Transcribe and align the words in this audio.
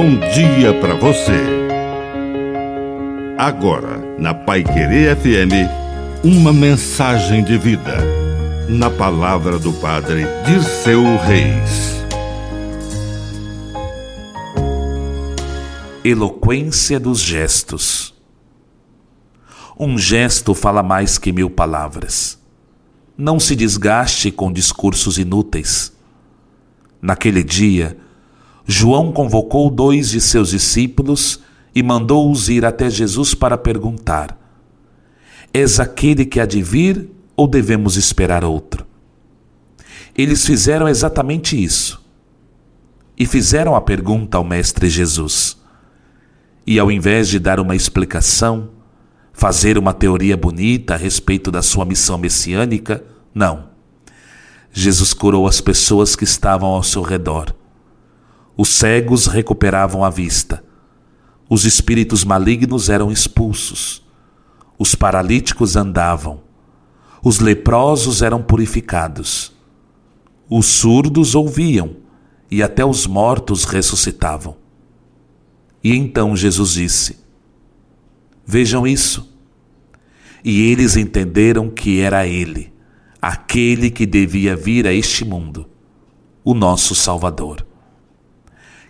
bom 0.00 0.14
dia 0.32 0.72
para 0.80 0.94
você. 0.94 1.42
Agora, 3.36 3.98
na 4.16 4.32
Pai 4.32 4.62
Querer 4.62 5.16
FM, 5.16 6.22
uma 6.22 6.52
mensagem 6.52 7.42
de 7.42 7.58
vida. 7.58 7.96
Na 8.68 8.90
palavra 8.90 9.58
do 9.58 9.72
Padre 9.72 10.24
de 10.46 10.62
seu 10.62 11.02
Reis. 11.16 12.00
Eloquência 16.04 17.00
dos 17.00 17.18
gestos. 17.18 18.14
Um 19.76 19.98
gesto 19.98 20.54
fala 20.54 20.80
mais 20.80 21.18
que 21.18 21.32
mil 21.32 21.50
palavras. 21.50 22.40
Não 23.16 23.40
se 23.40 23.56
desgaste 23.56 24.30
com 24.30 24.52
discursos 24.52 25.18
inúteis. 25.18 25.92
Naquele 27.02 27.42
dia, 27.42 27.98
João 28.70 29.10
convocou 29.10 29.70
dois 29.70 30.10
de 30.10 30.20
seus 30.20 30.50
discípulos 30.50 31.40
e 31.74 31.82
mandou-os 31.82 32.50
ir 32.50 32.66
até 32.66 32.90
Jesus 32.90 33.32
para 33.32 33.56
perguntar: 33.56 34.38
És 35.54 35.80
aquele 35.80 36.26
que 36.26 36.38
há 36.38 36.44
de 36.44 36.62
vir 36.62 37.08
ou 37.34 37.48
devemos 37.48 37.96
esperar 37.96 38.44
outro? 38.44 38.86
Eles 40.14 40.44
fizeram 40.44 40.86
exatamente 40.86 41.56
isso. 41.62 42.04
E 43.16 43.24
fizeram 43.24 43.74
a 43.74 43.80
pergunta 43.80 44.36
ao 44.36 44.44
Mestre 44.44 44.90
Jesus. 44.90 45.56
E 46.66 46.78
ao 46.78 46.92
invés 46.92 47.26
de 47.26 47.38
dar 47.38 47.58
uma 47.58 47.74
explicação, 47.74 48.68
fazer 49.32 49.78
uma 49.78 49.94
teoria 49.94 50.36
bonita 50.36 50.92
a 50.92 50.98
respeito 50.98 51.50
da 51.50 51.62
sua 51.62 51.86
missão 51.86 52.18
messiânica, 52.18 53.02
não. 53.34 53.70
Jesus 54.70 55.14
curou 55.14 55.46
as 55.46 55.58
pessoas 55.58 56.14
que 56.14 56.24
estavam 56.24 56.68
ao 56.68 56.82
seu 56.82 57.00
redor 57.00 57.54
os 58.60 58.70
cegos 58.70 59.28
recuperavam 59.28 60.02
a 60.02 60.10
vista. 60.10 60.64
Os 61.48 61.64
espíritos 61.64 62.24
malignos 62.24 62.88
eram 62.88 63.12
expulsos. 63.12 64.04
Os 64.76 64.96
paralíticos 64.96 65.76
andavam. 65.76 66.40
Os 67.22 67.38
leprosos 67.38 68.20
eram 68.20 68.42
purificados. 68.42 69.52
Os 70.50 70.66
surdos 70.66 71.36
ouviam 71.36 71.98
e 72.50 72.60
até 72.60 72.84
os 72.84 73.06
mortos 73.06 73.62
ressuscitavam. 73.62 74.56
E 75.82 75.94
então 75.94 76.34
Jesus 76.34 76.72
disse: 76.72 77.16
Vejam 78.44 78.84
isso. 78.84 79.32
E 80.42 80.62
eles 80.62 80.96
entenderam 80.96 81.70
que 81.70 82.00
era 82.00 82.26
Ele, 82.26 82.72
aquele 83.22 83.88
que 83.88 84.04
devia 84.04 84.56
vir 84.56 84.84
a 84.84 84.92
este 84.92 85.24
mundo, 85.24 85.68
o 86.42 86.54
nosso 86.54 86.96
Salvador. 86.96 87.68